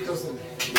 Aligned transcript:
Clica 0.00 0.12
o 0.12 0.69